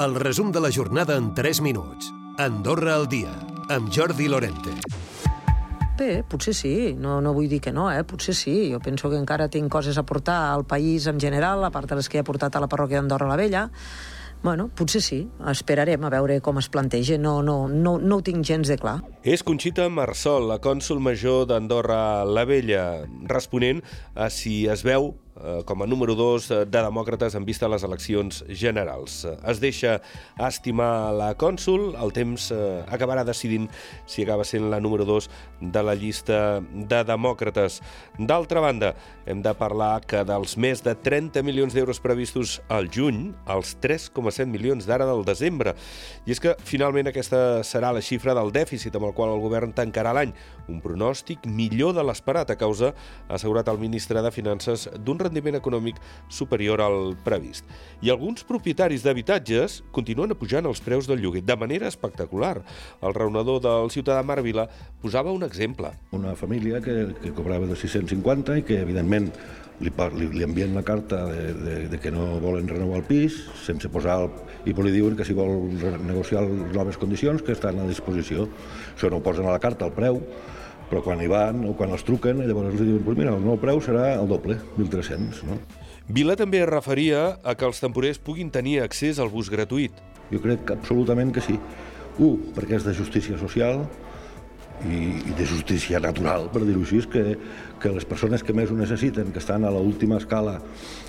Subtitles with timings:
[0.00, 2.12] El resum de la jornada en 3 minuts.
[2.38, 3.30] Andorra al dia,
[3.68, 4.72] amb Jordi Lorente.
[5.98, 8.00] Bé, potser sí, no, no vull dir que no, eh?
[8.02, 8.54] potser sí.
[8.72, 12.00] Jo penso que encara tinc coses a portar al país en general, a part de
[12.00, 13.68] les que he portat a la parròquia d'Andorra la Vella.
[14.42, 15.20] Bueno, potser sí,
[15.52, 18.96] esperarem a veure com es planteja, no, no, no, no ho tinc gens de clar.
[19.22, 23.84] És Conxita Marsol, la cònsul major d'Andorra la Vella, responent
[24.16, 25.12] a si es veu
[25.64, 29.22] com a número 2 eh, de demòcrates en vista a les eleccions generals.
[29.24, 29.96] Eh, es deixa
[30.36, 32.50] estimar la cònsul, el temps
[32.92, 33.68] acabarà decidint
[34.06, 35.28] si acaba sent la número 2
[35.72, 37.80] de la llista de demòcrates.
[38.18, 38.92] D'altra banda,
[39.26, 44.46] hem de parlar que dels més de 30 milions d'euros previstos al juny, els 3,7
[44.50, 45.74] milions d'ara del desembre.
[46.26, 49.72] I és que finalment aquesta serà la xifra del dèficit amb el qual el govern
[49.72, 50.34] tancarà l'any,
[50.68, 52.92] un pronòstic millor de l'esperat a causa,
[53.28, 57.66] ha assegurat el ministre de Finances, d'un rendiment econòmic superior al previst.
[58.02, 62.58] I alguns propietaris d'habitatges continuen apujant els preus del lloguer de manera espectacular.
[63.02, 64.68] El raonador del ciutadà Marvila
[65.02, 65.92] posava un exemple.
[66.12, 69.30] Una família que, que cobrava de 650 i que, evidentment,
[69.82, 73.38] li, li, li envien la carta de, de, de que no volen renovar el pis,
[73.64, 74.30] sense posar el,
[74.68, 75.72] i li diuen que si vol
[76.06, 78.48] negociar les noves condicions que estan a disposició.
[78.94, 80.20] Això no ho posen a la carta, el preu,
[80.92, 83.56] però quan hi van o quan els truquen, llavors els diuen, pues mira, el nou
[83.56, 85.56] preu serà el doble, 1.300, no?
[86.12, 89.96] Vila també es referia a que els temporers puguin tenir accés al bus gratuït.
[90.28, 91.56] Jo crec que absolutament que sí.
[92.20, 93.86] Un, perquè és de justícia social,
[94.84, 94.98] i,
[95.30, 97.38] i de justícia natural, per dir-ho així, que,
[97.80, 100.58] que les persones que més ho necessiten, que estan a l'última escala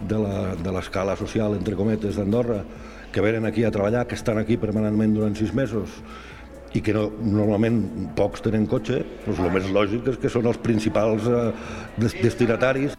[0.00, 2.62] de l'escala social, entre cometes, d'Andorra,
[3.12, 6.00] que venen aquí a treballar, que estan aquí permanentment durant sis mesos
[6.74, 7.82] i que no, normalment
[8.18, 11.50] pocs tenen cotxe, doncs el més lògic és que són els principals eh,
[12.22, 12.96] destinataris.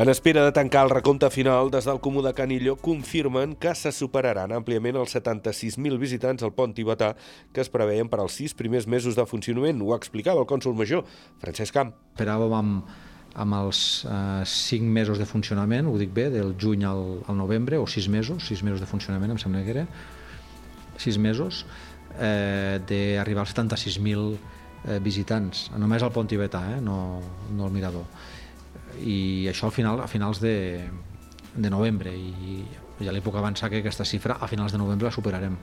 [0.00, 3.92] En espera de tancar el recompte final, des del Comú de Canillo confirmen que se
[3.92, 7.10] superaran àmpliament els 76.000 visitants al pont tibetà
[7.52, 9.84] que es preveien per als sis primers mesos de funcionament.
[9.84, 11.04] Ho explicava el cònsul major,
[11.44, 11.92] Francesc Camp.
[12.16, 12.96] Esperàvem amb,
[13.44, 17.76] amb els eh, cinc mesos de funcionament, ho dic bé, del juny al, al novembre,
[17.76, 19.86] o sis mesos, sis mesos de funcionament, em sembla que era,
[20.96, 21.66] sis mesos,
[22.18, 24.36] eh, d'arribar als 76.000
[24.84, 28.06] eh, visitants, només al pont tibetà, eh, no, no al mirador.
[29.00, 30.56] I això al final, a finals de,
[31.54, 32.62] de novembre, i
[33.02, 35.56] ja li puc avançar que aquesta xifra a finals de novembre la superarem.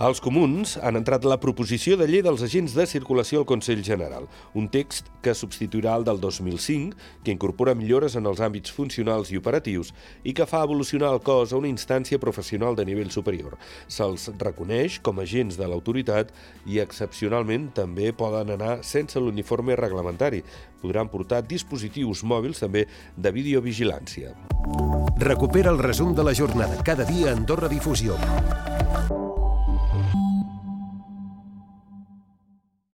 [0.00, 4.24] Els comuns han entrat la proposició de llei dels agents de circulació al Consell General,
[4.56, 9.36] un text que substituirà el del 2005, que incorpora millores en els àmbits funcionals i
[9.36, 9.90] operatius
[10.24, 13.58] i que fa evolucionar el cos a una instància professional de nivell superior.
[13.92, 16.32] Se'ls reconeix com agents de l'autoritat
[16.64, 20.40] i excepcionalment també poden anar sense l'uniforme reglamentari.
[20.80, 22.86] Podran portar dispositius mòbils també
[23.18, 24.32] de videovigilància.
[25.20, 28.16] Recupera el resum de la jornada cada dia a Andorra Difusió.